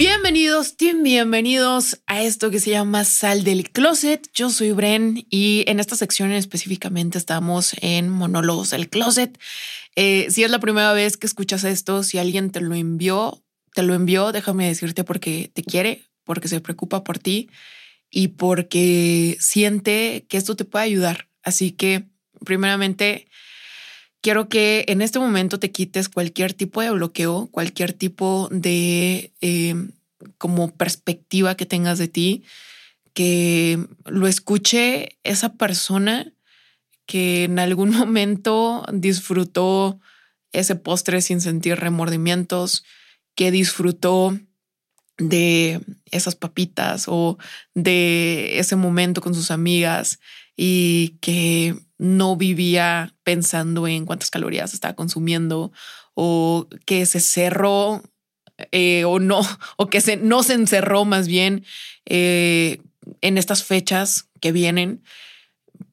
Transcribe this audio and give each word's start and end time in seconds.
Bienvenidos, 0.00 0.78
team, 0.78 1.02
bienvenidos 1.02 2.00
a 2.06 2.22
esto 2.22 2.50
que 2.50 2.58
se 2.58 2.70
llama 2.70 3.04
Sal 3.04 3.44
del 3.44 3.70
Closet. 3.70 4.30
Yo 4.32 4.48
soy 4.48 4.72
Bren 4.72 5.26
y 5.28 5.62
en 5.66 5.78
esta 5.78 5.94
sección 5.94 6.32
específicamente 6.32 7.18
estamos 7.18 7.76
en 7.82 8.08
Monólogos 8.08 8.70
del 8.70 8.88
Closet. 8.88 9.38
Eh, 9.96 10.28
si 10.30 10.42
es 10.42 10.50
la 10.50 10.58
primera 10.58 10.94
vez 10.94 11.18
que 11.18 11.26
escuchas 11.26 11.64
esto, 11.64 12.02
si 12.02 12.16
alguien 12.16 12.50
te 12.50 12.62
lo 12.62 12.74
envió, 12.74 13.44
te 13.74 13.82
lo 13.82 13.92
envió, 13.92 14.32
déjame 14.32 14.68
decirte 14.68 15.04
porque 15.04 15.50
te 15.52 15.62
quiere, 15.62 16.06
porque 16.24 16.48
se 16.48 16.62
preocupa 16.62 17.04
por 17.04 17.18
ti 17.18 17.50
y 18.08 18.28
porque 18.28 19.36
siente 19.38 20.24
que 20.30 20.38
esto 20.38 20.56
te 20.56 20.64
puede 20.64 20.86
ayudar. 20.86 21.28
Así 21.42 21.72
que, 21.72 22.06
primeramente, 22.46 23.28
quiero 24.20 24.48
que 24.48 24.84
en 24.88 25.02
este 25.02 25.18
momento 25.18 25.58
te 25.58 25.70
quites 25.70 26.08
cualquier 26.08 26.54
tipo 26.54 26.80
de 26.80 26.90
bloqueo, 26.90 27.48
cualquier 27.50 27.92
tipo 27.92 28.48
de 28.50 29.32
eh, 29.40 29.74
como 30.38 30.74
perspectiva 30.74 31.56
que 31.56 31.66
tengas 31.66 31.98
de 31.98 32.08
ti, 32.08 32.44
que 33.14 33.78
lo 34.04 34.26
escuche 34.26 35.18
esa 35.22 35.54
persona 35.54 36.32
que 37.06 37.44
en 37.44 37.58
algún 37.58 37.90
momento 37.96 38.84
disfrutó 38.92 40.00
ese 40.52 40.76
postre 40.76 41.20
sin 41.22 41.40
sentir 41.40 41.76
remordimientos, 41.76 42.84
que 43.34 43.50
disfrutó 43.50 44.38
de 45.16 45.80
esas 46.10 46.34
papitas 46.34 47.04
o 47.06 47.38
de 47.74 48.58
ese 48.58 48.74
momento 48.74 49.20
con 49.20 49.34
sus 49.34 49.50
amigas 49.50 50.18
y 50.62 51.16
que 51.22 51.74
no 51.96 52.36
vivía 52.36 53.14
pensando 53.24 53.88
en 53.88 54.04
cuántas 54.04 54.28
calorías 54.30 54.74
estaba 54.74 54.94
consumiendo 54.94 55.72
o 56.12 56.68
que 56.84 57.06
se 57.06 57.18
cerró 57.18 58.02
eh, 58.70 59.04
o 59.06 59.20
no, 59.20 59.40
o 59.78 59.86
que 59.86 60.02
se, 60.02 60.18
no 60.18 60.42
se 60.42 60.52
encerró 60.52 61.06
más 61.06 61.28
bien 61.28 61.64
eh, 62.04 62.82
en 63.22 63.38
estas 63.38 63.64
fechas 63.64 64.28
que 64.38 64.52
vienen 64.52 65.02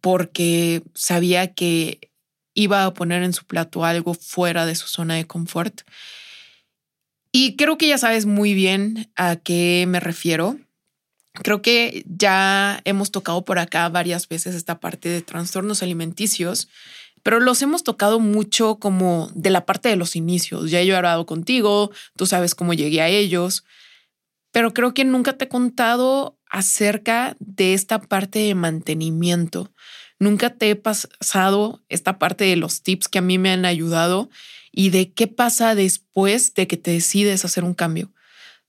porque 0.01 0.83
sabía 0.93 1.53
que 1.53 2.11
iba 2.53 2.83
a 2.83 2.93
poner 2.93 3.23
en 3.23 3.31
su 3.31 3.45
plato 3.45 3.85
algo 3.85 4.15
fuera 4.15 4.65
de 4.65 4.75
su 4.75 4.87
zona 4.87 5.15
de 5.15 5.27
confort. 5.27 5.83
Y 7.31 7.55
creo 7.55 7.77
que 7.77 7.87
ya 7.87 7.97
sabes 7.97 8.25
muy 8.25 8.53
bien 8.53 9.09
a 9.15 9.37
qué 9.37 9.85
me 9.87 10.01
refiero. 10.01 10.59
Creo 11.43 11.61
que 11.61 12.03
ya 12.07 12.81
hemos 12.85 13.11
tocado 13.11 13.45
por 13.45 13.59
acá 13.59 13.87
varias 13.89 14.27
veces 14.27 14.55
esta 14.55 14.79
parte 14.79 15.09
de 15.09 15.21
trastornos 15.21 15.83
alimenticios, 15.83 16.67
pero 17.23 17.39
los 17.39 17.61
hemos 17.61 17.83
tocado 17.83 18.19
mucho 18.19 18.77
como 18.79 19.29
de 19.33 19.49
la 19.49 19.65
parte 19.65 19.89
de 19.89 19.95
los 19.95 20.15
inicios. 20.15 20.71
Ya 20.71 20.81
yo 20.81 20.93
he 20.93 20.97
hablado 20.97 21.25
contigo, 21.25 21.91
tú 22.15 22.25
sabes 22.25 22.55
cómo 22.55 22.73
llegué 22.73 23.01
a 23.01 23.09
ellos, 23.09 23.65
pero 24.51 24.73
creo 24.73 24.93
que 24.93 25.05
nunca 25.05 25.33
te 25.33 25.45
he 25.45 25.49
contado 25.49 26.39
acerca 26.49 27.35
de 27.39 27.73
esta 27.73 28.01
parte 28.01 28.39
de 28.39 28.55
mantenimiento. 28.55 29.71
Nunca 30.19 30.51
te 30.51 30.71
he 30.71 30.75
pasado 30.75 31.83
esta 31.89 32.17
parte 32.17 32.45
de 32.45 32.55
los 32.55 32.81
tips 32.81 33.07
que 33.07 33.19
a 33.19 33.21
mí 33.21 33.37
me 33.37 33.51
han 33.51 33.65
ayudado 33.65 34.29
y 34.71 34.89
de 34.89 35.11
qué 35.11 35.27
pasa 35.27 35.75
después 35.75 36.53
de 36.53 36.67
que 36.67 36.77
te 36.77 36.91
decides 36.91 37.45
hacer 37.45 37.63
un 37.63 37.73
cambio. 37.73 38.11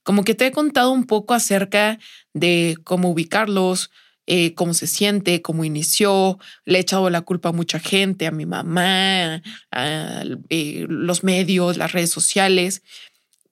Como 0.03 0.23
que 0.23 0.35
te 0.35 0.47
he 0.47 0.51
contado 0.51 0.91
un 0.91 1.05
poco 1.05 1.33
acerca 1.33 1.99
de 2.33 2.77
cómo 2.83 3.09
ubicarlos, 3.09 3.91
eh, 4.31 4.53
cómo 4.53 4.75
se 4.75 4.85
siente, 4.85 5.41
cómo 5.41 5.63
inició. 5.65 6.37
Le 6.65 6.77
he 6.77 6.81
echado 6.81 7.09
la 7.09 7.21
culpa 7.21 7.49
a 7.49 7.51
mucha 7.51 7.79
gente, 7.79 8.27
a 8.27 8.31
mi 8.31 8.45
mamá, 8.45 9.41
a 9.71 10.23
eh, 10.49 10.85
los 10.87 11.23
medios, 11.23 11.77
las 11.77 11.93
redes 11.93 12.11
sociales. 12.11 12.83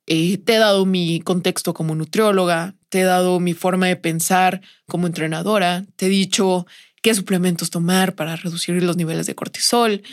Eh, 0.05 0.37
te 0.37 0.55
he 0.55 0.57
dado 0.59 0.85
mi 0.85 1.19
contexto 1.21 1.73
como 1.73 1.95
nutrióloga, 1.95 2.75
te 2.89 3.01
he 3.01 3.03
dado 3.03 3.39
mi 3.39 3.53
forma 3.53 3.87
de 3.87 3.95
pensar 3.95 4.61
como 4.85 5.07
entrenadora, 5.07 5.85
te 5.95 6.05
he 6.05 6.09
dicho 6.09 6.67
qué 7.01 7.15
suplementos 7.15 7.71
tomar 7.71 8.15
para 8.15 8.35
reducir 8.35 8.81
los 8.83 8.97
niveles 8.97 9.25
de 9.25 9.35
cortisol. 9.35 10.03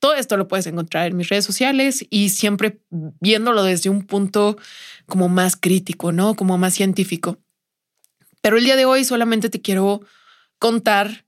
Todo 0.00 0.14
esto 0.14 0.36
lo 0.36 0.48
puedes 0.48 0.66
encontrar 0.66 1.06
en 1.06 1.16
mis 1.16 1.28
redes 1.28 1.44
sociales 1.44 2.04
y 2.10 2.30
siempre 2.30 2.80
viéndolo 3.20 3.62
desde 3.62 3.90
un 3.90 4.06
punto 4.06 4.56
como 5.06 5.28
más 5.28 5.56
crítico, 5.56 6.12
¿no? 6.12 6.34
Como 6.34 6.56
más 6.58 6.74
científico. 6.74 7.43
Pero 8.44 8.58
el 8.58 8.64
día 8.64 8.76
de 8.76 8.84
hoy 8.84 9.06
solamente 9.06 9.48
te 9.48 9.62
quiero 9.62 10.02
contar 10.58 11.24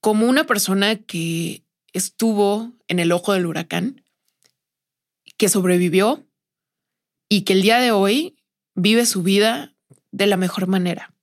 como 0.00 0.26
una 0.26 0.42
persona 0.42 0.96
que 0.96 1.62
estuvo 1.92 2.72
en 2.88 2.98
el 2.98 3.12
ojo 3.12 3.34
del 3.34 3.46
huracán, 3.46 4.02
que 5.36 5.48
sobrevivió 5.48 6.26
y 7.28 7.42
que 7.42 7.52
el 7.52 7.62
día 7.62 7.78
de 7.78 7.92
hoy 7.92 8.36
vive 8.74 9.06
su 9.06 9.22
vida 9.22 9.76
de 10.10 10.26
la 10.26 10.36
mejor 10.36 10.66
manera. 10.66 11.14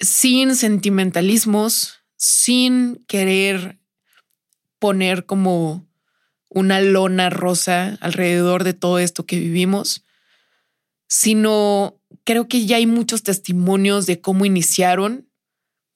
Sin 0.00 0.56
sentimentalismos, 0.56 1.96
sin 2.16 3.04
querer 3.06 3.78
poner 4.78 5.26
como 5.26 5.86
una 6.48 6.80
lona 6.80 7.28
rosa 7.28 7.98
alrededor 8.00 8.64
de 8.64 8.72
todo 8.72 8.98
esto 8.98 9.26
que 9.26 9.38
vivimos, 9.38 10.05
sino 11.06 12.00
creo 12.24 12.48
que 12.48 12.66
ya 12.66 12.76
hay 12.76 12.86
muchos 12.86 13.22
testimonios 13.22 14.06
de 14.06 14.20
cómo 14.20 14.44
iniciaron, 14.44 15.28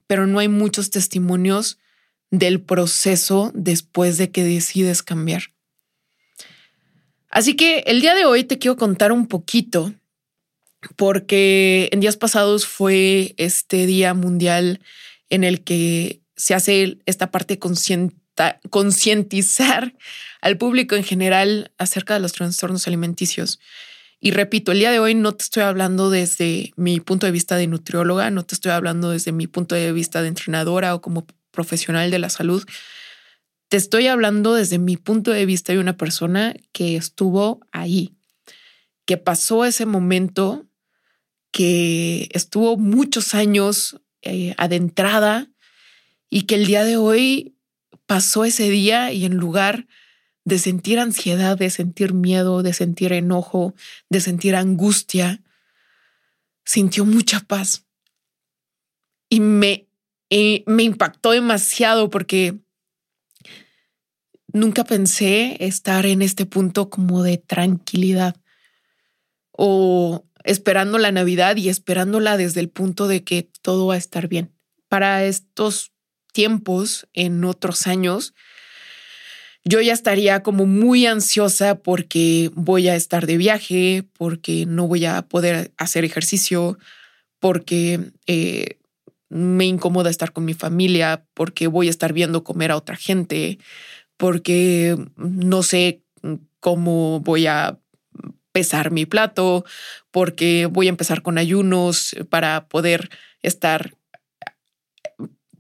pero 0.07 0.27
no 0.27 0.39
hay 0.39 0.49
muchos 0.49 0.91
testimonios 0.91 1.79
del 2.31 2.61
proceso 2.61 3.51
después 3.55 4.19
de 4.19 4.31
que 4.31 4.45
decides 4.45 5.03
cambiar. 5.03 5.43
Así 7.29 7.55
que 7.55 7.81
el 7.87 8.01
día 8.01 8.15
de 8.15 8.25
hoy 8.25 8.45
te 8.45 8.59
quiero 8.59 8.77
contar 8.77 9.13
un 9.13 9.27
poquito 9.27 9.95
porque 10.97 11.89
en 11.93 12.01
días 12.01 12.17
pasados 12.17 12.67
fue 12.67 13.35
este 13.37 13.87
día 13.87 14.15
mundial 14.15 14.81
en 15.29 15.45
el 15.45 15.63
que 15.63 16.23
se 16.37 16.55
hace 16.55 16.99
esta 17.07 17.31
parte 17.31 17.59
concientizar 18.71 19.95
al 20.41 20.57
público 20.57 20.97
en 20.97 21.05
general 21.05 21.71
acerca 21.79 22.15
de 22.15 22.21
los 22.21 22.33
trastornos 22.33 22.87
alimenticios. 22.87 23.61
Y 24.21 24.33
repito, 24.33 24.73
el 24.73 24.81
día 24.81 24.91
de 24.91 24.99
hoy 24.99 25.15
no 25.15 25.33
te 25.33 25.45
estoy 25.45 25.63
hablando 25.63 26.11
desde 26.11 26.73
mi 26.77 27.01
punto 27.01 27.25
de 27.25 27.33
vista 27.33 27.57
de 27.57 27.67
nutrióloga, 27.67 28.31
no 28.31 28.45
te 28.45 28.55
estoy 28.55 28.73
hablando 28.73 29.11
desde 29.11 29.33
mi 29.33 29.47
punto 29.47 29.75
de 29.75 29.93
vista 29.93 30.21
de 30.21 30.29
entrenadora 30.29 30.95
o 30.95 31.01
como 31.01 31.27
profesional 31.51 32.11
de 32.11 32.19
la 32.19 32.29
salud. 32.29 32.63
Te 33.69 33.79
estoy 33.79 34.09
hablando 34.09 34.55
desde 34.55 34.79
mi 34.79 34.99
punto 34.99 35.31
de 35.31 35.47
vista 35.47 35.73
de 35.73 35.79
una 35.79 35.97
persona 35.97 36.55
que 36.73 36.97
estuvo 36.97 37.61
ahí, 37.73 38.15
que 39.07 39.17
pasó 39.17 39.65
ese 39.65 39.87
momento 39.87 40.67
que 41.51 42.29
estuvo 42.33 42.77
muchos 42.77 43.35
años 43.35 44.01
eh, 44.21 44.55
adentrada 44.59 45.51
y 46.29 46.43
que 46.43 46.57
el 46.57 46.67
día 46.67 46.85
de 46.85 46.99
hoy 46.99 47.57
pasó 48.07 48.45
ese 48.45 48.69
día 48.69 49.13
y 49.13 49.25
en 49.25 49.37
lugar 49.37 49.87
de 50.45 50.59
sentir 50.59 50.99
ansiedad, 50.99 51.57
de 51.59 51.71
sentir 51.71 52.15
miedo, 52.15 52.63
de 52.63 52.73
sentir 52.73 53.13
enojo, 53.13 53.75
de 54.09 54.21
sentir 54.21 54.57
angustia, 54.57 55.43
sintió 56.65 57.05
mucha 57.05 57.41
paz. 57.41 57.87
Y 59.29 59.41
me, 59.41 59.89
eh, 60.31 60.65
me 60.67 60.83
impactó 60.83 61.33
demasiado 61.33 62.11
porque 62.11 62.59
nunca 64.53 64.85
pensé 64.85 65.57
estar 65.65 66.07
en 66.07 66.23
este 66.23 66.47
punto 66.47 66.91
como 66.91 67.23
de 67.23 67.39
tranquilidad 67.39 68.37
o 69.53 70.27
esperando 70.45 70.99
la 70.99 71.13
Navidad 71.13 71.57
y 71.57 71.69
esperándola 71.69 72.37
desde 72.37 72.61
el 72.61 72.71
punto 72.71 73.07
de 73.07 73.25
que 73.25 73.51
todo 73.63 73.87
va 73.87 73.95
a 73.95 73.99
estar 73.99 74.27
bien. 74.27 74.53
Para 74.89 75.25
estos 75.25 75.93
tiempos, 76.33 77.09
en 77.13 77.45
otros 77.45 77.87
años, 77.87 78.35
yo 79.65 79.81
ya 79.81 79.93
estaría 79.93 80.43
como 80.43 80.67
muy 80.67 81.07
ansiosa 81.07 81.77
porque 81.77 82.51
voy 82.55 82.89
a 82.89 82.97
estar 82.97 83.27
de 83.27 83.37
viaje, 83.37 84.05
porque 84.17 84.65
no 84.67 84.87
voy 84.87 85.05
a 85.05 85.23
poder 85.23 85.73
hacer 85.77 86.05
ejercicio, 86.05 86.79
porque 87.39 88.13
eh, 88.27 88.79
me 89.29 89.67
incomoda 89.67 90.11
estar 90.11 90.33
con 90.33 90.45
mi 90.45 90.55
familia, 90.55 91.25
porque 91.35 91.67
voy 91.67 91.89
a 91.89 91.91
estar 91.91 92.13
viendo 92.13 92.43
comer 92.43 92.71
a 92.71 92.77
otra 92.77 92.97
gente, 92.97 93.59
porque 94.17 94.97
no 95.17 95.63
sé 95.63 96.03
cómo 96.61 97.21
voy 97.21 97.47
a 97.47 97.79
pesar 98.53 98.91
mi 98.91 99.07
plato, 99.07 99.65
porque 100.11 100.67
voy 100.67 100.87
a 100.87 100.91
empezar 100.91 101.23
con 101.23 101.39
ayunos 101.39 102.17
para 102.29 102.67
poder 102.67 103.09
estar 103.43 103.95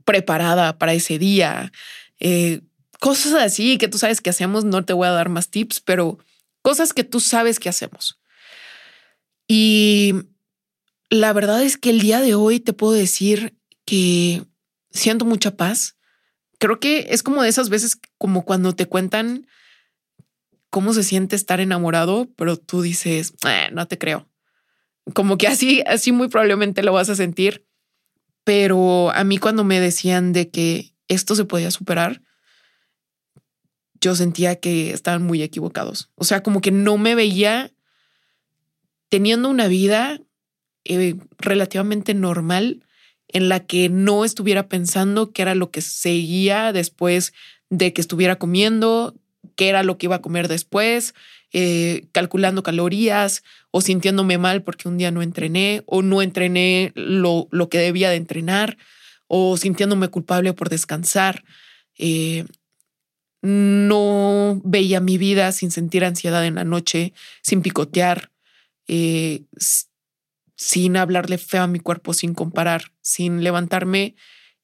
preparada 0.04 0.78
para 0.78 0.92
ese 0.92 1.18
día. 1.18 1.70
Eh, 2.18 2.62
cosas 3.00 3.34
así 3.34 3.78
que 3.78 3.88
tú 3.88 3.98
sabes 3.98 4.20
que 4.20 4.30
hacemos, 4.30 4.64
no 4.64 4.84
te 4.84 4.92
voy 4.92 5.08
a 5.08 5.12
dar 5.12 5.28
más 5.28 5.48
tips, 5.48 5.80
pero 5.80 6.18
cosas 6.62 6.92
que 6.92 7.02
tú 7.02 7.18
sabes 7.18 7.58
que 7.58 7.68
hacemos. 7.68 8.20
Y 9.48 10.14
la 11.08 11.32
verdad 11.32 11.62
es 11.62 11.76
que 11.76 11.90
el 11.90 12.00
día 12.00 12.20
de 12.20 12.34
hoy 12.34 12.60
te 12.60 12.72
puedo 12.72 12.92
decir 12.92 13.58
que 13.84 14.44
siento 14.90 15.24
mucha 15.24 15.56
paz. 15.56 15.96
Creo 16.58 16.78
que 16.78 17.08
es 17.10 17.22
como 17.22 17.42
de 17.42 17.48
esas 17.48 17.70
veces 17.70 17.98
como 18.18 18.44
cuando 18.44 18.74
te 18.76 18.86
cuentan 18.86 19.46
cómo 20.68 20.92
se 20.92 21.02
siente 21.02 21.34
estar 21.34 21.58
enamorado, 21.58 22.28
pero 22.36 22.56
tú 22.56 22.82
dices, 22.82 23.32
eh, 23.48 23.70
no 23.72 23.88
te 23.88 23.98
creo. 23.98 24.28
Como 25.14 25.38
que 25.38 25.48
así, 25.48 25.82
así 25.86 26.12
muy 26.12 26.28
probablemente 26.28 26.82
lo 26.82 26.92
vas 26.92 27.08
a 27.08 27.16
sentir. 27.16 27.66
Pero 28.44 29.10
a 29.10 29.24
mí 29.24 29.38
cuando 29.38 29.64
me 29.64 29.80
decían 29.80 30.32
de 30.32 30.50
que 30.50 30.94
esto 31.08 31.34
se 31.34 31.44
podía 31.44 31.70
superar, 31.70 32.22
yo 34.00 34.14
sentía 34.14 34.56
que 34.56 34.92
estaban 34.92 35.22
muy 35.22 35.42
equivocados. 35.42 36.10
O 36.14 36.24
sea, 36.24 36.42
como 36.42 36.60
que 36.60 36.70
no 36.70 36.98
me 36.98 37.14
veía 37.14 37.72
teniendo 39.08 39.48
una 39.48 39.68
vida 39.68 40.20
eh, 40.84 41.16
relativamente 41.38 42.14
normal 42.14 42.84
en 43.28 43.48
la 43.48 43.60
que 43.60 43.88
no 43.88 44.24
estuviera 44.24 44.68
pensando 44.68 45.32
qué 45.32 45.42
era 45.42 45.54
lo 45.54 45.70
que 45.70 45.82
seguía 45.82 46.72
después 46.72 47.32
de 47.68 47.92
que 47.92 48.00
estuviera 48.00 48.36
comiendo, 48.36 49.14
qué 49.56 49.68
era 49.68 49.82
lo 49.82 49.98
que 49.98 50.06
iba 50.06 50.16
a 50.16 50.22
comer 50.22 50.48
después, 50.48 51.14
eh, 51.52 52.06
calculando 52.12 52.62
calorías 52.62 53.42
o 53.70 53.80
sintiéndome 53.80 54.38
mal 54.38 54.62
porque 54.62 54.88
un 54.88 54.98
día 54.98 55.10
no 55.10 55.22
entrené 55.22 55.82
o 55.86 56.02
no 56.02 56.22
entrené 56.22 56.92
lo, 56.94 57.48
lo 57.50 57.68
que 57.68 57.78
debía 57.78 58.10
de 58.10 58.16
entrenar 58.16 58.78
o 59.26 59.56
sintiéndome 59.56 60.08
culpable 60.08 60.52
por 60.52 60.68
descansar. 60.68 61.44
Eh, 61.98 62.46
no 63.42 64.60
veía 64.64 65.00
mi 65.00 65.18
vida 65.18 65.52
sin 65.52 65.70
sentir 65.70 66.04
ansiedad 66.04 66.44
en 66.46 66.56
la 66.56 66.64
noche, 66.64 67.12
sin 67.42 67.62
picotear, 67.62 68.30
eh, 68.86 69.44
sin 70.56 70.96
hablarle 70.96 71.38
feo 71.38 71.62
a 71.62 71.66
mi 71.66 71.80
cuerpo, 71.80 72.12
sin 72.12 72.34
comparar, 72.34 72.92
sin 73.00 73.42
levantarme 73.42 74.14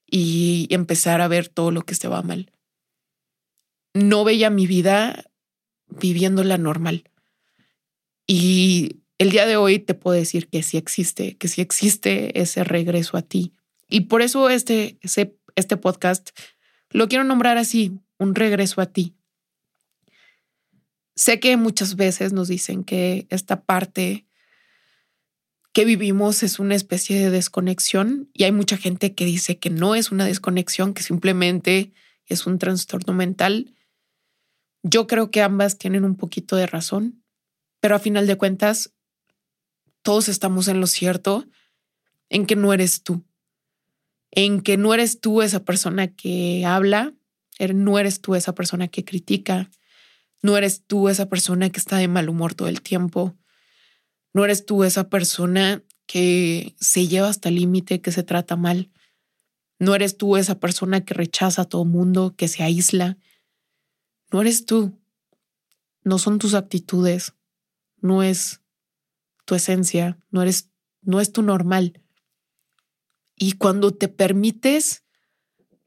y 0.06 0.66
empezar 0.70 1.20
a 1.20 1.28
ver 1.28 1.48
todo 1.48 1.70
lo 1.70 1.82
que 1.82 1.94
estaba 1.94 2.22
mal. 2.22 2.52
No 3.94 4.24
veía 4.24 4.50
mi 4.50 4.66
vida 4.66 5.24
viviéndola 5.88 6.58
normal. 6.58 7.10
Y 8.26 9.00
el 9.18 9.30
día 9.30 9.46
de 9.46 9.56
hoy 9.56 9.78
te 9.78 9.94
puedo 9.94 10.16
decir 10.16 10.48
que 10.48 10.62
sí 10.62 10.76
existe, 10.76 11.36
que 11.36 11.48
sí 11.48 11.62
existe 11.62 12.38
ese 12.38 12.64
regreso 12.64 13.16
a 13.16 13.22
ti. 13.22 13.52
Y 13.88 14.02
por 14.02 14.20
eso 14.20 14.50
este, 14.50 14.98
este 15.02 15.76
podcast 15.76 16.30
lo 16.90 17.08
quiero 17.08 17.24
nombrar 17.24 17.56
así, 17.56 18.00
un 18.18 18.34
regreso 18.34 18.80
a 18.80 18.86
ti. 18.86 19.14
Sé 21.14 21.40
que 21.40 21.56
muchas 21.56 21.96
veces 21.96 22.32
nos 22.32 22.48
dicen 22.48 22.84
que 22.84 23.26
esta 23.30 23.62
parte 23.62 24.26
que 25.72 25.84
vivimos 25.84 26.42
es 26.42 26.58
una 26.58 26.74
especie 26.74 27.18
de 27.18 27.30
desconexión 27.30 28.30
y 28.32 28.44
hay 28.44 28.52
mucha 28.52 28.76
gente 28.78 29.14
que 29.14 29.26
dice 29.26 29.58
que 29.58 29.70
no 29.70 29.94
es 29.94 30.10
una 30.10 30.24
desconexión, 30.24 30.94
que 30.94 31.02
simplemente 31.02 31.92
es 32.26 32.46
un 32.46 32.58
trastorno 32.58 33.12
mental. 33.12 33.74
Yo 34.82 35.06
creo 35.06 35.30
que 35.30 35.42
ambas 35.42 35.76
tienen 35.76 36.04
un 36.04 36.16
poquito 36.16 36.56
de 36.56 36.66
razón, 36.66 37.22
pero 37.80 37.94
a 37.94 37.98
final 37.98 38.26
de 38.26 38.36
cuentas, 38.36 38.94
todos 40.02 40.28
estamos 40.28 40.68
en 40.68 40.80
lo 40.80 40.86
cierto 40.86 41.46
en 42.28 42.46
que 42.46 42.56
no 42.56 42.72
eres 42.72 43.02
tú, 43.02 43.24
en 44.30 44.60
que 44.60 44.76
no 44.76 44.94
eres 44.94 45.20
tú 45.20 45.42
esa 45.42 45.64
persona 45.64 46.08
que 46.08 46.64
habla, 46.64 47.14
no 47.58 47.98
eres 47.98 48.20
tú 48.20 48.34
esa 48.34 48.54
persona 48.54 48.88
que 48.88 49.04
critica, 49.04 49.70
no 50.42 50.56
eres 50.56 50.84
tú 50.86 51.08
esa 51.08 51.28
persona 51.28 51.70
que 51.70 51.78
está 51.78 51.96
de 51.96 52.08
mal 52.08 52.28
humor 52.28 52.54
todo 52.54 52.68
el 52.68 52.82
tiempo, 52.82 53.36
no 54.32 54.44
eres 54.44 54.66
tú 54.66 54.84
esa 54.84 55.08
persona 55.08 55.82
que 56.06 56.76
se 56.78 57.08
lleva 57.08 57.28
hasta 57.28 57.48
el 57.48 57.56
límite, 57.56 58.00
que 58.00 58.12
se 58.12 58.22
trata 58.22 58.56
mal, 58.56 58.90
no 59.78 59.94
eres 59.94 60.16
tú 60.16 60.36
esa 60.36 60.58
persona 60.58 61.04
que 61.04 61.14
rechaza 61.14 61.62
a 61.62 61.64
todo 61.64 61.84
mundo, 61.84 62.34
que 62.36 62.48
se 62.48 62.62
aísla, 62.62 63.18
no 64.30 64.40
eres 64.40 64.66
tú, 64.66 64.98
no 66.02 66.18
son 66.18 66.38
tus 66.38 66.54
actitudes, 66.54 67.34
no 68.00 68.22
es 68.22 68.60
tu 69.44 69.54
esencia, 69.54 70.18
no 70.30 70.42
eres, 70.42 70.70
no 71.02 71.20
es 71.20 71.32
tu 71.32 71.42
normal. 71.42 72.02
Y 73.36 73.52
cuando 73.52 73.92
te 73.92 74.08
permites 74.08 75.04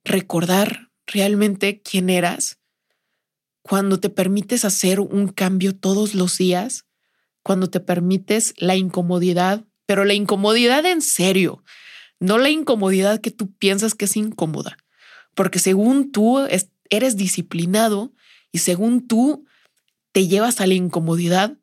recordar 0.03 0.88
realmente 1.11 1.81
quién 1.81 2.09
eras, 2.09 2.59
cuando 3.61 3.99
te 3.99 4.09
permites 4.09 4.65
hacer 4.65 4.99
un 4.99 5.27
cambio 5.27 5.75
todos 5.75 6.15
los 6.15 6.37
días, 6.37 6.85
cuando 7.43 7.69
te 7.69 7.79
permites 7.79 8.53
la 8.57 8.75
incomodidad, 8.75 9.65
pero 9.85 10.05
la 10.05 10.13
incomodidad 10.13 10.85
en 10.85 11.01
serio, 11.01 11.63
no 12.19 12.37
la 12.37 12.49
incomodidad 12.49 13.21
que 13.21 13.31
tú 13.31 13.53
piensas 13.53 13.95
que 13.95 14.05
es 14.05 14.15
incómoda, 14.17 14.77
porque 15.35 15.59
según 15.59 16.11
tú 16.11 16.39
eres 16.89 17.17
disciplinado 17.17 18.13
y 18.51 18.59
según 18.59 19.07
tú 19.07 19.45
te 20.11 20.27
llevas 20.27 20.61
a 20.61 20.67
la 20.67 20.73
incomodidad 20.73 21.57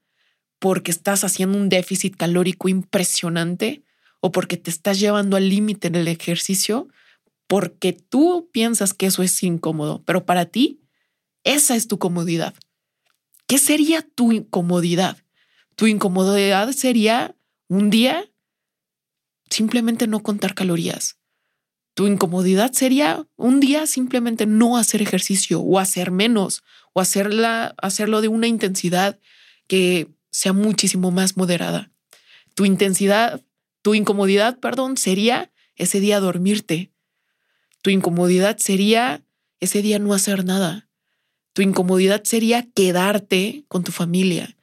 porque 0.59 0.91
estás 0.91 1.25
haciendo 1.25 1.59
un 1.59 1.69
déficit 1.69 2.17
calórico 2.17 2.69
impresionante 2.69 3.83
o 4.21 4.33
porque 4.33 4.57
te 4.57 4.71
estás 4.71 4.99
llevando 4.99 5.37
al 5.37 5.49
límite 5.49 5.89
en 5.89 5.97
el 5.97 6.09
ejercicio, 6.09 6.89
porque 7.47 7.93
tú 7.93 8.51
piensas 8.53 8.95
que 8.95 9.07
eso 9.07 9.23
es 9.23 9.43
incómodo, 9.43 10.03
pero 10.05 10.27
para 10.27 10.47
ti 10.47 10.83
esa 11.45 11.77
es 11.77 11.87
tu 11.87 11.99
comodidad. 11.99 12.55
¿Qué 13.47 13.59
sería 13.59 14.03
tu 14.03 14.33
incomodidad? 14.33 15.19
Tu 15.77 15.87
incomodidad 15.87 16.73
sería 16.73 17.37
un 17.69 17.91
día 17.91 18.25
simplemente 19.49 20.07
no 20.07 20.23
contar 20.23 20.55
calorías. 20.55 21.19
Tu 21.95 22.07
incomodidad 22.07 22.73
sería 22.73 23.27
un 23.37 23.61
día 23.61 23.87
simplemente 23.87 24.47
no 24.47 24.77
hacer 24.77 25.01
ejercicio 25.01 25.61
o 25.61 25.79
hacer 25.79 26.11
menos 26.11 26.63
o 26.93 27.01
hacerla, 27.01 27.75
hacerlo 27.79 28.21
de 28.21 28.29
una 28.29 28.49
intensidad 28.49 29.19
que 29.67 30.09
sea 30.31 30.53
muchísimo 30.53 31.11
más 31.11 31.37
moderada. 31.37 31.91
Tu 32.55 32.65
intensidad, 32.65 33.43
tu 33.83 33.95
incomodidad, 33.95 34.59
perdón, 34.59 34.97
sería 34.97 35.53
ese 35.77 36.01
día 36.01 36.21
dormirte, 36.21 36.93
tu 37.87 37.91
incomodidad 37.91 38.57
sería 38.57 39.23
ese 39.61 39.81
día 39.81 40.01
no 40.01 40.13
hacer 40.13 40.45
nada. 40.45 40.89
Tu 41.53 41.63
incomodidad 41.63 42.25
sería 42.25 42.67
quedarte 42.75 43.65
con 43.69 43.85
tu 43.85 43.93
familia, 43.93 44.57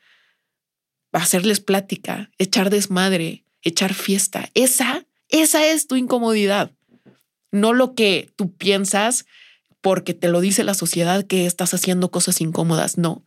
hacerles 1.13 1.61
plática, 1.61 2.31
echar 2.37 2.69
desmadre, 2.69 3.45
echar 3.61 3.93
fiesta. 3.93 4.49
Esa, 4.55 5.05
esa 5.29 5.65
es 5.65 5.87
tu 5.87 5.95
incomodidad. 5.95 6.71
No 7.49 7.71
lo 7.71 7.95
que 7.95 8.29
tú 8.35 8.51
piensas 8.51 9.25
porque 9.79 10.13
te 10.13 10.27
lo 10.27 10.41
dice 10.41 10.65
la 10.65 10.73
sociedad 10.73 11.23
que 11.23 11.45
estás 11.45 11.73
haciendo 11.73 12.11
cosas 12.11 12.41
incómodas. 12.41 12.97
No, 12.97 13.23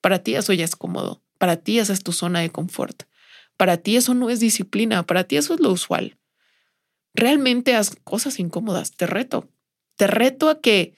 para 0.00 0.24
ti 0.24 0.34
eso 0.34 0.54
ya 0.54 0.64
es 0.64 0.74
cómodo. 0.74 1.22
Para 1.38 1.56
ti 1.56 1.78
esa 1.78 1.92
es 1.92 2.02
tu 2.02 2.10
zona 2.10 2.40
de 2.40 2.50
confort. 2.50 3.04
Para 3.56 3.76
ti 3.76 3.94
eso 3.94 4.12
no 4.12 4.28
es 4.28 4.40
disciplina. 4.40 5.04
Para 5.04 5.22
ti 5.22 5.36
eso 5.36 5.54
es 5.54 5.60
lo 5.60 5.70
usual 5.70 6.16
realmente 7.16 7.74
haz 7.74 7.96
cosas 8.04 8.38
incómodas. 8.38 8.92
Te 8.92 9.06
reto, 9.06 9.48
te 9.96 10.06
reto 10.06 10.48
a 10.48 10.60
que 10.60 10.96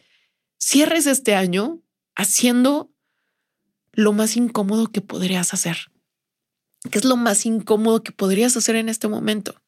cierres 0.59 1.07
este 1.07 1.35
año 1.35 1.81
haciendo 2.15 2.91
lo 3.93 4.13
más 4.13 4.37
incómodo 4.37 4.89
que 4.89 5.01
podrías 5.01 5.55
hacer. 5.55 5.79
¿Qué 6.91 6.99
es 6.99 7.05
lo 7.05 7.17
más 7.17 7.47
incómodo 7.47 8.03
que 8.03 8.13
podrías 8.13 8.57
hacer 8.57 8.77
en 8.77 8.89
este 8.89 9.09
momento? 9.09 9.61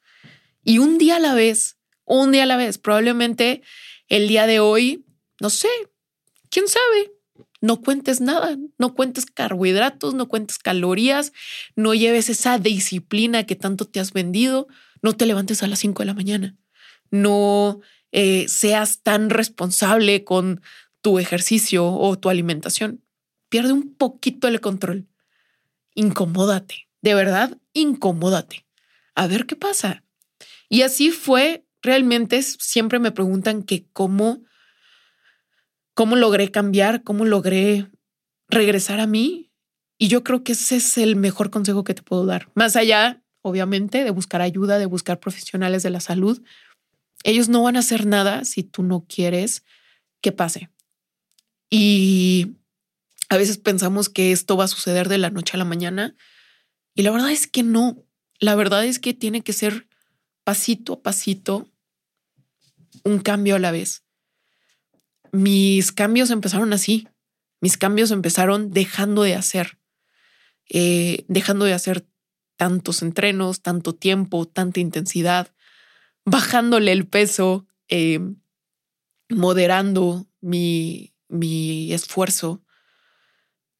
Y 0.62 0.78
un 0.78 0.98
día 0.98 1.16
a 1.16 1.20
la 1.20 1.34
vez, 1.34 1.78
un 2.04 2.32
día 2.32 2.44
a 2.44 2.46
la 2.46 2.56
vez, 2.56 2.78
probablemente 2.78 3.62
el 4.08 4.28
día 4.28 4.46
de 4.46 4.60
hoy, 4.60 5.04
no 5.40 5.50
sé, 5.50 5.68
quién 6.50 6.68
sabe, 6.68 7.12
no 7.60 7.82
cuentes 7.82 8.20
nada, 8.20 8.56
no 8.78 8.94
cuentes 8.94 9.26
carbohidratos, 9.26 10.14
no 10.14 10.28
cuentes 10.28 10.58
calorías, 10.58 11.32
no 11.76 11.94
lleves 11.94 12.30
esa 12.30 12.58
disciplina 12.58 13.44
que 13.44 13.56
tanto 13.56 13.84
te 13.84 14.00
has 14.00 14.12
vendido, 14.12 14.68
no 15.02 15.14
te 15.14 15.26
levantes 15.26 15.62
a 15.62 15.66
las 15.66 15.78
5 15.80 16.02
de 16.02 16.06
la 16.06 16.14
mañana, 16.14 16.56
no 17.10 17.80
eh, 18.12 18.48
seas 18.48 19.02
tan 19.02 19.30
responsable 19.30 20.24
con 20.24 20.62
tu 21.00 21.18
ejercicio 21.18 21.86
o 21.86 22.18
tu 22.18 22.28
alimentación. 22.28 23.02
Pierde 23.48 23.72
un 23.72 23.94
poquito 23.94 24.48
el 24.48 24.60
control. 24.60 25.08
Incomódate, 25.94 26.88
de 27.02 27.14
verdad, 27.14 27.58
incomódate. 27.72 28.66
A 29.14 29.26
ver 29.26 29.46
qué 29.46 29.56
pasa. 29.56 30.04
Y 30.68 30.82
así 30.82 31.10
fue, 31.10 31.64
realmente 31.82 32.42
siempre 32.42 32.98
me 32.98 33.10
preguntan 33.10 33.62
que 33.62 33.86
cómo, 33.92 34.44
cómo 35.94 36.16
logré 36.16 36.50
cambiar, 36.50 37.02
cómo 37.02 37.24
logré 37.24 37.90
regresar 38.48 39.00
a 39.00 39.06
mí. 39.06 39.50
Y 39.98 40.08
yo 40.08 40.22
creo 40.22 40.44
que 40.44 40.52
ese 40.52 40.76
es 40.76 40.96
el 40.96 41.16
mejor 41.16 41.50
consejo 41.50 41.84
que 41.84 41.94
te 41.94 42.02
puedo 42.02 42.24
dar. 42.24 42.48
Más 42.54 42.76
allá 42.76 43.19
obviamente, 43.42 44.04
de 44.04 44.10
buscar 44.10 44.42
ayuda, 44.42 44.78
de 44.78 44.86
buscar 44.86 45.20
profesionales 45.20 45.82
de 45.82 45.90
la 45.90 46.00
salud. 46.00 46.42
Ellos 47.24 47.48
no 47.48 47.62
van 47.62 47.76
a 47.76 47.80
hacer 47.80 48.06
nada 48.06 48.44
si 48.44 48.62
tú 48.62 48.82
no 48.82 49.04
quieres 49.06 49.64
que 50.20 50.32
pase. 50.32 50.70
Y 51.70 52.56
A 53.28 53.36
veces 53.36 53.58
pensamos 53.58 54.08
que 54.08 54.32
esto 54.32 54.56
va 54.56 54.64
a 54.64 54.68
suceder 54.68 55.08
de 55.08 55.18
la 55.18 55.30
noche 55.30 55.52
a 55.54 55.58
la 55.58 55.64
mañana 55.64 56.16
y 56.94 57.02
la 57.02 57.12
verdad 57.12 57.30
es 57.30 57.46
que 57.46 57.62
no. 57.62 58.04
La 58.40 58.54
verdad 58.56 58.84
es 58.84 58.98
que 58.98 59.14
tiene 59.14 59.42
que 59.42 59.52
ser 59.52 59.86
pasito 60.44 60.94
a 60.94 61.02
pasito 61.02 61.68
un 63.04 63.20
cambio 63.20 63.54
a 63.54 63.58
la 63.60 63.70
vez. 63.70 64.02
Mis 65.32 65.92
cambios 65.92 66.30
empezaron 66.30 66.72
así. 66.72 67.06
Mis 67.60 67.76
cambios 67.76 68.10
empezaron 68.10 68.70
dejando 68.72 69.22
de 69.22 69.34
hacer, 69.34 69.78
eh, 70.68 71.24
dejando 71.28 71.66
de 71.66 71.74
hacer 71.74 72.06
tantos 72.60 73.00
entrenos, 73.00 73.62
tanto 73.62 73.94
tiempo, 73.94 74.44
tanta 74.44 74.80
intensidad, 74.80 75.54
bajándole 76.26 76.92
el 76.92 77.06
peso, 77.08 77.66
eh, 77.88 78.20
moderando 79.30 80.28
mi, 80.42 81.14
mi 81.26 81.90
esfuerzo, 81.94 82.62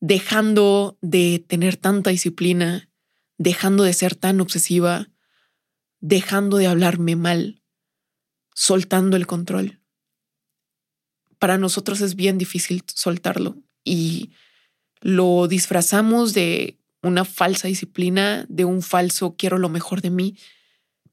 dejando 0.01 0.97
de 1.03 1.45
tener 1.47 1.77
tanta 1.77 2.09
disciplina, 2.09 2.91
dejando 3.37 3.85
de 3.85 3.93
ser 3.93 4.15
tan 4.15 4.41
obsesiva, 4.41 5.11
dejando 6.01 6.57
de 6.57 6.67
hablarme 6.67 7.17
mal, 7.17 7.63
soltando 8.55 9.19
el 9.19 9.27
control. 9.27 9.83
Para 11.39 11.59
nosotros 11.59 12.01
es 12.01 12.15
bien 12.15 12.39
difícil 12.39 12.83
soltarlo 12.87 13.63
y 13.85 14.31
lo 15.03 15.49
disfrazamos 15.49 16.33
de 16.33 16.80
una 17.03 17.25
falsa 17.25 17.69
disciplina, 17.69 18.45
de 18.49 18.65
un 18.65 18.83
falso 18.83 19.37
quiero 19.37 19.59
lo 19.59 19.69
mejor 19.69 20.03
de 20.03 20.11
mí, 20.11 20.37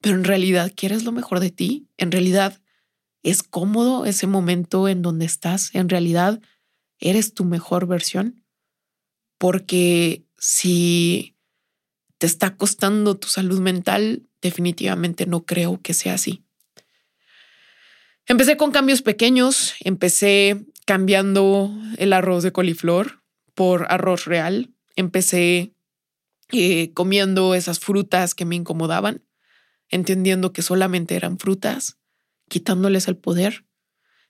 pero 0.02 0.16
en 0.16 0.24
realidad 0.24 0.72
quieres 0.76 1.04
lo 1.04 1.12
mejor 1.12 1.40
de 1.40 1.52
ti, 1.52 1.88
en 1.98 2.12
realidad 2.12 2.62
es 3.24 3.44
cómodo 3.44 4.06
ese 4.06 4.28
momento 4.28 4.88
en 4.88 5.02
donde 5.02 5.26
estás, 5.26 5.74
en 5.74 5.90
realidad 5.90 6.42
eres 7.00 7.34
tu 7.34 7.46
mejor 7.46 7.88
versión, 7.88 8.44
porque 9.38 10.26
si 10.38 11.36
te 12.18 12.28
está 12.28 12.56
costando 12.56 13.18
tu 13.18 13.28
salud 13.28 13.60
mental, 13.60 14.28
definitivamente 14.42 15.26
no 15.26 15.46
creo 15.46 15.82
que 15.82 15.94
sea 15.94 16.16
así. 16.16 16.44
Empecé 18.26 18.58
con 18.58 18.72
cambios 18.72 19.02
pequeños, 19.02 19.76
empecé 19.80 20.66
cambiando 20.86 21.72
el 21.98 22.14
arroz 22.14 22.44
de 22.44 22.52
coliflor 22.52 23.24
por 23.54 23.88
arroz 23.90 24.26
real, 24.26 24.72
empecé 24.96 25.74
eh, 26.52 26.94
comiendo 26.94 27.56
esas 27.56 27.80
frutas 27.80 28.34
que 28.34 28.46
me 28.46 28.56
incomodaban, 28.56 29.24
entendiendo 29.90 30.54
que 30.54 30.62
solamente 30.62 31.16
eran 31.16 31.40
frutas, 31.40 31.98
quitándoles 32.48 33.08
el 33.08 33.18
poder. 33.18 33.66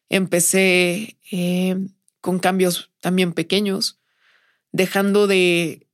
Empecé 0.10 1.20
eh, 1.32 1.78
con 2.22 2.40
cambios 2.40 2.92
también 3.02 3.34
pequeños, 3.34 4.00
dejando 4.72 5.28
de 5.28 5.88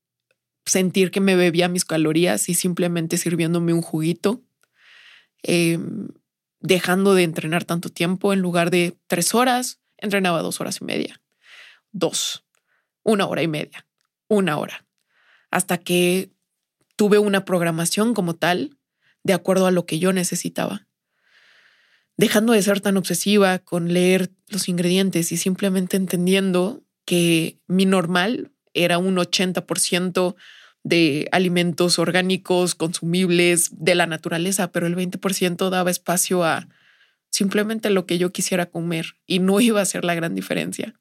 sentir 0.65 1.12
que 1.12 1.20
me 1.20 1.36
bebía 1.36 1.68
mis 1.68 1.86
calorías 1.86 2.48
y 2.50 2.53
simplemente 2.53 3.18
sirviéndome 3.18 3.74
un 3.74 3.82
juguito, 3.82 4.44
em, 5.42 6.08
dejando 6.60 7.13
de 7.13 7.24
entrenar 7.24 7.65
tanto 7.65 7.89
tiempo, 7.89 8.32
en 8.32 8.39
lugar 8.39 8.72
de 8.72 8.98
tres 9.08 9.36
horas, 9.36 9.82
entrenaba 9.98 10.42
dos 10.42 10.62
horas 10.62 10.80
y 10.82 10.86
media, 10.86 11.22
dos, 11.92 12.46
una 13.03 13.25
hora 13.25 13.44
y 13.44 13.48
media, 13.48 13.86
una 14.30 14.58
hora, 14.58 14.86
hasta 15.54 15.78
que 15.78 16.32
tuve 16.96 17.20
una 17.20 17.46
programación 17.46 18.14
como 18.14 18.36
tal, 18.36 18.78
de 19.24 19.34
acuerdo 19.34 19.68
a 19.68 19.72
lo 19.72 19.86
que 19.86 20.00
yo 20.00 20.12
necesitaba. 20.12 20.88
Dejando 22.18 22.54
de 22.54 22.62
ser 22.62 22.82
tan 22.82 22.98
obsesiva 22.98 23.60
con 23.60 23.94
leer 23.94 24.32
los 24.48 24.68
ingredientes 24.68 25.32
y 25.32 25.38
simplemente 25.38 25.98
entendiendo 25.98 26.84
que 27.06 27.60
mi 27.68 27.86
normal 27.86 28.52
era 28.74 28.98
un 28.98 29.16
80% 29.16 30.36
de 30.84 31.30
alimentos 31.32 31.98
orgánicos, 32.00 32.76
consumibles, 32.76 33.70
de 33.72 33.96
la 33.96 34.06
naturaleza, 34.06 34.72
pero 34.72 34.88
el 34.88 34.96
20% 34.96 35.70
daba 35.70 35.92
espacio 35.92 36.44
a 36.44 36.68
simplemente 37.30 37.90
lo 37.90 38.06
que 38.06 38.18
yo 38.18 38.32
quisiera 38.32 38.68
comer 38.68 39.16
y 39.26 39.40
no 39.40 39.60
iba 39.60 39.82
a 39.82 39.86
ser 39.86 40.04
la 40.04 40.14
gran 40.14 40.36
diferencia. 40.36 40.94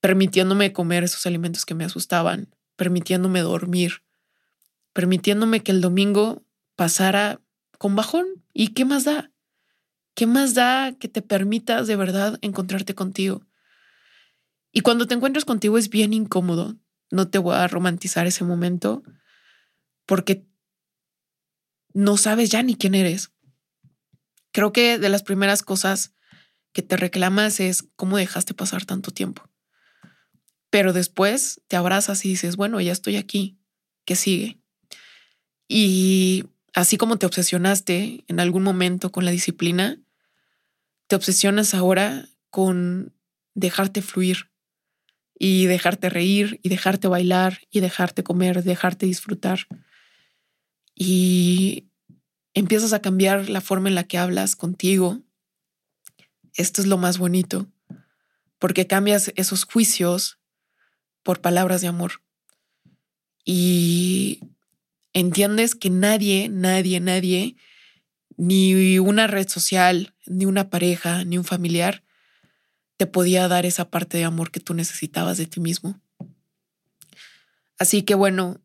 Permitiéndome 0.00 0.72
comer 0.72 1.04
esos 1.04 1.26
alimentos 1.26 1.64
que 1.64 1.74
me 1.74 1.84
asustaban, 1.84 2.48
permitiéndome 2.80 3.40
dormir, 3.40 4.04
permitiéndome 4.94 5.62
que 5.62 5.70
el 5.70 5.82
domingo 5.82 6.46
pasara 6.76 7.38
con 7.76 7.94
bajón. 7.94 8.24
¿Y 8.54 8.68
qué 8.68 8.86
más 8.86 9.04
da? 9.04 9.30
¿Qué 10.14 10.26
más 10.26 10.54
da 10.54 10.96
que 10.98 11.06
te 11.06 11.20
permitas 11.20 11.86
de 11.86 11.96
verdad 11.96 12.38
encontrarte 12.40 12.94
contigo? 12.94 13.46
Y 14.72 14.80
cuando 14.80 15.06
te 15.06 15.12
encuentras 15.12 15.44
contigo 15.44 15.76
es 15.76 15.90
bien 15.90 16.14
incómodo. 16.14 16.78
No 17.10 17.28
te 17.28 17.36
voy 17.36 17.54
a 17.54 17.68
romantizar 17.68 18.26
ese 18.26 18.44
momento 18.44 19.02
porque 20.06 20.46
no 21.92 22.16
sabes 22.16 22.48
ya 22.48 22.62
ni 22.62 22.76
quién 22.76 22.94
eres. 22.94 23.30
Creo 24.52 24.72
que 24.72 24.98
de 24.98 25.10
las 25.10 25.22
primeras 25.22 25.62
cosas 25.62 26.14
que 26.72 26.80
te 26.80 26.96
reclamas 26.96 27.60
es 27.60 27.84
cómo 27.94 28.16
dejaste 28.16 28.54
pasar 28.54 28.86
tanto 28.86 29.10
tiempo. 29.10 29.49
Pero 30.70 30.92
después 30.92 31.60
te 31.68 31.76
abrazas 31.76 32.24
y 32.24 32.30
dices, 32.30 32.56
bueno, 32.56 32.80
ya 32.80 32.92
estoy 32.92 33.16
aquí, 33.16 33.58
¿qué 34.04 34.16
sigue? 34.16 34.58
Y 35.68 36.44
así 36.72 36.96
como 36.96 37.18
te 37.18 37.26
obsesionaste 37.26 38.24
en 38.26 38.40
algún 38.40 38.62
momento 38.62 39.12
con 39.12 39.24
la 39.24 39.30
disciplina, 39.30 40.00
te 41.06 41.16
obsesionas 41.16 41.74
ahora 41.74 42.28
con 42.50 43.12
dejarte 43.54 44.00
fluir, 44.00 44.50
y 45.42 45.64
dejarte 45.64 46.10
reír 46.10 46.60
y 46.62 46.68
dejarte 46.68 47.08
bailar 47.08 47.60
y 47.70 47.80
dejarte 47.80 48.22
comer, 48.22 48.62
dejarte 48.62 49.06
disfrutar. 49.06 49.66
Y 50.94 51.88
empiezas 52.52 52.92
a 52.92 53.00
cambiar 53.00 53.48
la 53.48 53.62
forma 53.62 53.88
en 53.88 53.94
la 53.94 54.04
que 54.04 54.18
hablas 54.18 54.54
contigo. 54.54 55.22
Esto 56.52 56.82
es 56.82 56.86
lo 56.86 56.98
más 56.98 57.16
bonito, 57.16 57.66
porque 58.58 58.86
cambias 58.86 59.32
esos 59.34 59.64
juicios 59.64 60.38
por 61.22 61.40
palabras 61.40 61.80
de 61.80 61.88
amor. 61.88 62.22
Y 63.44 64.40
entiendes 65.12 65.74
que 65.74 65.90
nadie, 65.90 66.48
nadie, 66.48 67.00
nadie, 67.00 67.56
ni 68.36 68.98
una 68.98 69.26
red 69.26 69.48
social, 69.48 70.14
ni 70.26 70.46
una 70.46 70.70
pareja, 70.70 71.24
ni 71.24 71.38
un 71.38 71.44
familiar, 71.44 72.02
te 72.96 73.06
podía 73.06 73.48
dar 73.48 73.66
esa 73.66 73.90
parte 73.90 74.18
de 74.18 74.24
amor 74.24 74.50
que 74.50 74.60
tú 74.60 74.74
necesitabas 74.74 75.38
de 75.38 75.46
ti 75.46 75.60
mismo. 75.60 76.00
Así 77.78 78.02
que 78.02 78.14
bueno, 78.14 78.60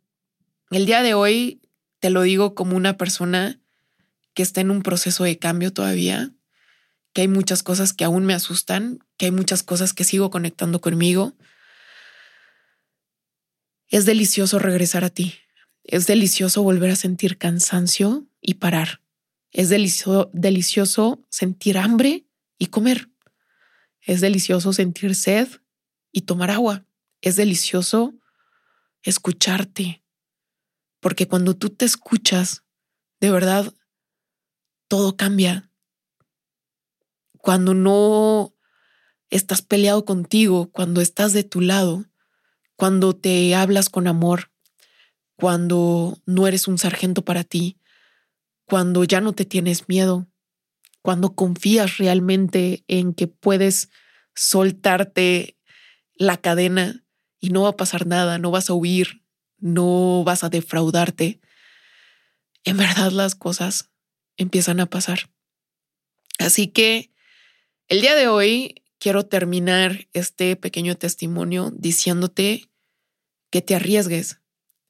el 0.71 0.85
día 0.85 1.03
de 1.03 1.13
hoy 1.13 1.61
te 1.99 2.09
lo 2.09 2.21
digo 2.21 2.53
como 2.53 2.75
una 2.75 2.97
persona 2.97 3.59
que 4.33 4.43
está 4.43 4.61
en 4.61 4.71
un 4.71 4.81
proceso 4.81 5.23
de 5.23 5.39
cambio 5.39 5.71
todavía, 5.71 6.31
que 7.13 7.21
hay 7.21 7.27
muchas 7.29 7.63
cosas 7.63 7.93
que 7.93 8.03
aún 8.03 8.25
me 8.25 8.33
asustan, 8.33 8.99
que 9.17 9.27
hay 9.27 9.31
muchas 9.31 9.63
cosas 9.63 9.93
que 9.93 10.03
sigo 10.03 10.29
conectando 10.29 10.81
conmigo. 10.81 11.33
Es 13.87 14.05
delicioso 14.05 14.59
regresar 14.59 15.03
a 15.03 15.09
ti. 15.09 15.35
Es 15.83 16.07
delicioso 16.07 16.63
volver 16.63 16.91
a 16.91 16.95
sentir 16.95 17.37
cansancio 17.37 18.27
y 18.41 18.55
parar. 18.55 19.01
Es 19.51 19.69
delicioso, 19.69 20.29
delicioso 20.33 21.23
sentir 21.29 21.77
hambre 21.77 22.25
y 22.57 22.67
comer. 22.67 23.09
Es 24.01 24.21
delicioso 24.21 24.73
sentir 24.73 25.15
sed 25.15 25.47
y 26.11 26.21
tomar 26.21 26.51
agua. 26.51 26.85
Es 27.21 27.35
delicioso 27.35 28.15
escucharte. 29.03 30.03
Porque 30.99 31.27
cuando 31.27 31.55
tú 31.55 31.69
te 31.69 31.85
escuchas, 31.85 32.63
de 33.19 33.29
verdad, 33.29 33.73
todo 34.87 35.15
cambia. 35.15 35.69
Cuando 37.37 37.75
no 37.75 38.55
estás 39.29 39.61
peleado 39.61 40.05
contigo, 40.05 40.71
cuando 40.71 41.01
estás 41.01 41.33
de 41.33 41.43
tu 41.43 41.61
lado, 41.61 42.05
cuando 42.75 43.15
te 43.15 43.55
hablas 43.55 43.89
con 43.89 44.07
amor, 44.07 44.51
cuando 45.35 46.17
no 46.25 46.47
eres 46.47 46.67
un 46.67 46.77
sargento 46.77 47.23
para 47.23 47.43
ti, 47.43 47.79
cuando 48.65 49.03
ya 49.03 49.21
no 49.21 49.33
te 49.33 49.45
tienes 49.45 49.87
miedo, 49.87 50.27
cuando 51.01 51.35
confías 51.35 51.97
realmente 51.97 52.83
en 52.87 53.13
que 53.13 53.27
puedes 53.27 53.89
soltarte 54.33 55.57
la 56.15 56.37
cadena 56.37 57.05
y 57.39 57.49
no 57.49 57.63
va 57.63 57.69
a 57.69 57.77
pasar 57.77 58.07
nada, 58.07 58.39
no 58.39 58.51
vas 58.51 58.69
a 58.69 58.73
huir, 58.73 59.23
no 59.57 60.23
vas 60.25 60.43
a 60.43 60.49
defraudarte, 60.49 61.39
en 62.63 62.77
verdad 62.77 63.11
las 63.11 63.35
cosas 63.35 63.91
empiezan 64.37 64.79
a 64.79 64.87
pasar. 64.87 65.29
Así 66.39 66.67
que 66.67 67.11
el 67.87 68.01
día 68.01 68.15
de 68.15 68.27
hoy 68.27 68.83
quiero 69.05 69.27
terminar 69.27 70.07
este 70.13 70.55
pequeño 70.55 70.95
testimonio 70.95 71.71
diciéndote 71.71 72.71
que 73.51 73.61
te 73.61 73.75
arriesgues, 73.75 74.41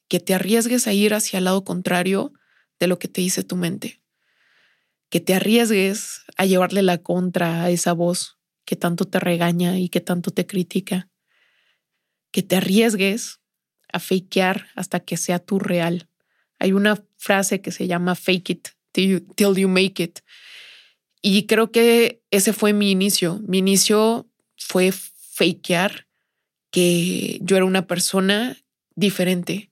que 0.07 0.22
te 0.22 0.34
arriesgues 0.34 0.88
a 0.88 0.93
ir 0.93 1.13
hacia 1.13 1.39
el 1.39 1.43
lado 1.43 1.65
contrario 1.65 2.31
de 2.79 2.88
lo 2.88 2.98
que 2.98 3.10
te 3.10 3.19
dice 3.19 3.43
tu 3.43 3.57
mente 3.57 4.00
que 5.10 5.19
te 5.19 5.34
arriesgues 5.34 6.22
a 6.38 6.45
llevarle 6.45 6.81
la 6.81 7.00
contra 7.00 7.63
a 7.63 7.69
esa 7.72 7.91
voz 7.91 8.38
que 8.63 8.77
tanto 8.77 9.03
te 9.03 9.19
regaña 9.19 9.79
y 9.79 9.89
que 9.89 10.00
tanto 10.00 10.31
te 10.31 10.48
critica. 10.48 11.10
que 12.31 12.41
te 12.41 12.55
arriesgues 12.55 13.41
a 13.91 14.00
fakear 14.00 14.67
hasta 14.75 15.01
que 15.01 15.17
sea 15.17 15.39
tu 15.39 15.60
real. 15.60 16.10
Hay 16.57 16.72
una 16.72 17.03
frase 17.17 17.60
que 17.60 17.74
se 17.74 17.86
llama 17.88 18.15
fake 18.15 18.50
it 18.50 18.67
till 18.93 19.55
you, 19.57 19.67
make 19.67 20.01
it. 20.01 20.19
Y 21.27 21.48
creo 21.48 21.72
que 21.72 22.22
ese 22.29 22.53
fue 22.53 22.72
mi 22.72 22.91
inicio. 22.91 23.41
Mi 23.48 23.58
inicio 23.58 24.29
fue 24.58 24.91
fakear 24.91 26.05
que 26.70 27.39
yo 27.41 27.55
era 27.55 27.65
una 27.65 27.88
persona 27.88 28.58
diferente 28.94 29.72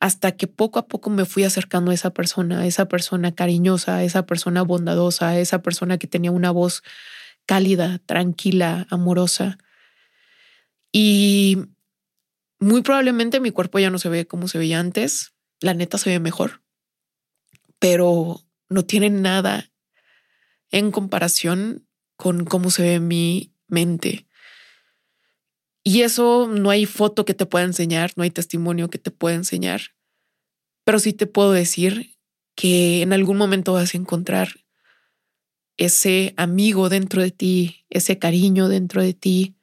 hasta 0.00 0.32
que 0.32 0.48
poco 0.48 0.80
a 0.80 0.88
poco 0.88 1.08
me 1.08 1.24
fui 1.24 1.44
acercando 1.44 1.92
a 1.92 1.94
esa 1.94 2.10
persona, 2.10 2.62
a 2.62 2.66
esa 2.66 2.88
persona 2.88 3.32
cariñosa, 3.32 3.98
a 3.98 4.02
esa 4.02 4.26
persona 4.26 4.62
bondadosa, 4.62 5.28
a 5.28 5.38
esa 5.38 5.62
persona 5.62 5.98
que 5.98 6.08
tenía 6.08 6.32
una 6.32 6.50
voz 6.50 6.82
cálida, 7.46 8.00
tranquila, 8.04 8.88
amorosa. 8.90 9.56
Y 10.90 11.58
muy 12.58 12.82
probablemente 12.82 13.38
mi 13.38 13.52
cuerpo 13.52 13.78
ya 13.78 13.90
no 13.90 14.00
se 14.00 14.08
ve 14.08 14.26
como 14.26 14.48
se 14.48 14.58
veía 14.58 14.80
antes. 14.80 15.32
La 15.60 15.74
neta 15.74 15.96
se 15.96 16.10
ve 16.10 16.18
mejor, 16.18 16.60
pero 17.78 18.40
no 18.68 18.84
tiene 18.84 19.10
nada 19.10 19.70
en 20.70 20.90
comparación 20.90 21.86
con 22.16 22.44
cómo 22.44 22.70
se 22.70 22.82
ve 22.82 23.00
mi 23.00 23.52
mente. 23.68 24.26
Y 25.84 26.02
eso 26.02 26.48
no 26.48 26.70
hay 26.70 26.84
foto 26.84 27.24
que 27.24 27.34
te 27.34 27.46
pueda 27.46 27.64
enseñar, 27.64 28.12
no 28.16 28.22
hay 28.22 28.30
testimonio 28.30 28.90
que 28.90 28.98
te 28.98 29.10
pueda 29.10 29.36
enseñar, 29.36 29.80
pero 30.84 30.98
sí 30.98 31.12
te 31.12 31.26
puedo 31.26 31.52
decir 31.52 32.16
que 32.54 33.02
en 33.02 33.12
algún 33.12 33.36
momento 33.36 33.72
vas 33.72 33.94
a 33.94 33.98
encontrar 33.98 34.48
ese 35.76 36.34
amigo 36.36 36.88
dentro 36.88 37.22
de 37.22 37.30
ti, 37.30 37.86
ese 37.88 38.18
cariño 38.18 38.68
dentro 38.68 39.00
de 39.00 39.14
ti, 39.14 39.54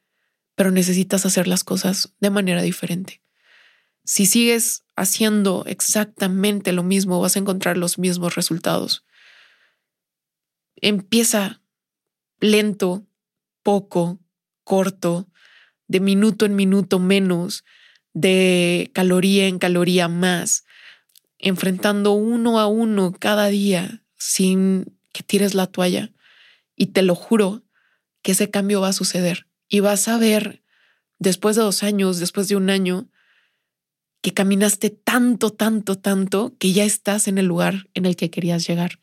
pero 0.55 0.71
necesitas 0.71 1.25
hacer 1.25 1.47
las 1.47 1.63
cosas 1.63 2.13
de 2.21 2.29
manera 2.29 2.61
diferente. 2.61 3.21
Si 4.05 4.25
sigues 4.25 4.85
haciendo 4.95 5.65
exactamente 5.67 6.71
lo 6.71 6.83
mismo, 6.83 7.19
vas 7.19 7.35
a 7.35 7.39
encontrar 7.39 7.75
los 7.75 7.99
mismos 7.99 8.35
resultados. 8.35 9.03
Empieza 10.87 11.63
lento, 12.39 13.07
poco, 13.63 14.19
corto, 14.63 15.27
de 15.87 15.99
minuto 15.99 16.45
en 16.45 16.55
minuto 16.55 16.99
menos, 16.99 17.65
de 18.13 18.91
caloría 18.93 19.47
en 19.47 19.57
caloría 19.57 20.09
más, 20.09 20.63
enfrentando 21.39 22.11
uno 22.11 22.59
a 22.59 22.67
uno 22.67 23.15
cada 23.19 23.47
día 23.47 24.03
sin 24.15 24.95
que 25.11 25.23
tires 25.23 25.55
la 25.55 25.65
toalla. 25.65 26.13
Y 26.75 26.85
te 26.87 27.01
lo 27.01 27.15
juro 27.15 27.63
que 28.21 28.33
ese 28.33 28.51
cambio 28.51 28.79
va 28.79 28.89
a 28.89 28.93
suceder 28.93 29.47
y 29.67 29.79
vas 29.79 30.07
a 30.07 30.19
ver 30.19 30.61
después 31.17 31.55
de 31.55 31.63
dos 31.63 31.81
años, 31.81 32.19
después 32.19 32.47
de 32.47 32.57
un 32.57 32.69
año, 32.69 33.09
que 34.21 34.35
caminaste 34.35 34.91
tanto, 34.91 35.49
tanto, 35.49 35.97
tanto 35.97 36.55
que 36.59 36.73
ya 36.73 36.83
estás 36.83 37.27
en 37.27 37.39
el 37.39 37.47
lugar 37.47 37.89
en 37.95 38.05
el 38.05 38.15
que 38.15 38.29
querías 38.29 38.67
llegar. 38.67 38.99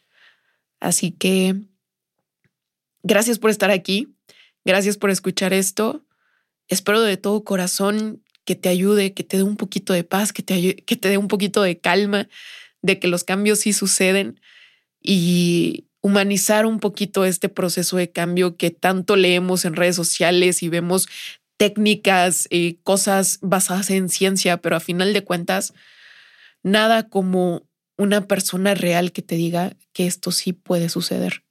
Así 0.82 1.12
que 1.12 1.71
gracias 3.02 3.38
por 3.38 3.50
estar 3.50 3.70
aquí, 3.70 4.14
gracias 4.64 4.96
por 4.96 5.10
escuchar 5.10 5.52
esto. 5.52 6.04
Espero 6.68 7.00
de 7.00 7.16
todo 7.16 7.44
corazón 7.44 8.22
que 8.44 8.54
te 8.54 8.68
ayude, 8.68 9.14
que 9.14 9.24
te 9.24 9.36
dé 9.36 9.42
un 9.42 9.56
poquito 9.56 9.92
de 9.92 10.04
paz, 10.04 10.32
que 10.32 10.42
te, 10.42 10.76
que 10.76 10.96
te 10.96 11.08
dé 11.08 11.18
un 11.18 11.28
poquito 11.28 11.62
de 11.62 11.78
calma, 11.78 12.28
de 12.80 12.98
que 12.98 13.08
los 13.08 13.24
cambios 13.24 13.60
sí 13.60 13.72
suceden 13.72 14.40
y 15.00 15.86
humanizar 16.00 16.66
un 16.66 16.80
poquito 16.80 17.24
este 17.24 17.48
proceso 17.48 17.96
de 17.96 18.10
cambio 18.10 18.56
que 18.56 18.70
tanto 18.70 19.16
leemos 19.16 19.64
en 19.64 19.76
redes 19.76 19.96
sociales 19.96 20.62
y 20.62 20.68
vemos 20.68 21.08
técnicas, 21.56 22.48
y 22.50 22.66
eh, 22.66 22.78
cosas 22.82 23.38
basadas 23.40 23.90
en 23.90 24.08
ciencia, 24.08 24.56
pero 24.56 24.74
a 24.74 24.80
final 24.80 25.12
de 25.12 25.22
cuentas, 25.22 25.74
nada 26.64 27.08
como 27.08 27.68
una 27.96 28.26
persona 28.26 28.74
real 28.74 29.12
que 29.12 29.22
te 29.22 29.36
diga 29.36 29.76
que 29.92 30.06
esto 30.06 30.32
sí 30.32 30.52
puede 30.52 30.88
suceder. 30.88 31.44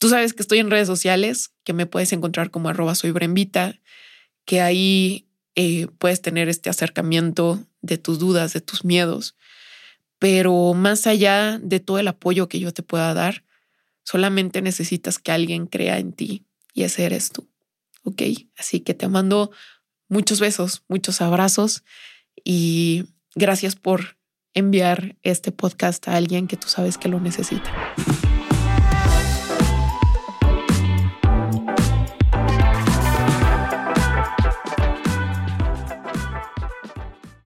Tú 0.00 0.08
sabes 0.08 0.32
que 0.32 0.40
estoy 0.40 0.60
en 0.60 0.70
redes 0.70 0.86
sociales, 0.86 1.52
que 1.62 1.74
me 1.74 1.84
puedes 1.84 2.14
encontrar 2.14 2.50
como 2.50 2.70
arroba 2.70 2.94
soy 2.94 3.10
Brembita, 3.10 3.78
que 4.46 4.62
ahí 4.62 5.28
eh, 5.56 5.88
puedes 5.98 6.22
tener 6.22 6.48
este 6.48 6.70
acercamiento 6.70 7.66
de 7.82 7.98
tus 7.98 8.18
dudas, 8.18 8.54
de 8.54 8.62
tus 8.62 8.82
miedos. 8.82 9.36
Pero 10.18 10.72
más 10.72 11.06
allá 11.06 11.58
de 11.58 11.80
todo 11.80 11.98
el 11.98 12.08
apoyo 12.08 12.48
que 12.48 12.60
yo 12.60 12.72
te 12.72 12.82
pueda 12.82 13.12
dar, 13.12 13.44
solamente 14.02 14.62
necesitas 14.62 15.18
que 15.18 15.32
alguien 15.32 15.66
crea 15.66 15.98
en 15.98 16.14
ti 16.14 16.46
y 16.72 16.84
ese 16.84 17.04
eres 17.04 17.30
tú. 17.30 17.50
¿Ok? 18.02 18.22
Así 18.56 18.80
que 18.80 18.94
te 18.94 19.06
mando 19.06 19.50
muchos 20.08 20.40
besos, 20.40 20.82
muchos 20.88 21.20
abrazos 21.20 21.84
y 22.42 23.04
gracias 23.34 23.76
por 23.76 24.16
enviar 24.54 25.18
este 25.22 25.52
podcast 25.52 26.08
a 26.08 26.16
alguien 26.16 26.46
que 26.46 26.56
tú 26.56 26.68
sabes 26.68 26.96
que 26.96 27.10
lo 27.10 27.20
necesita. 27.20 27.70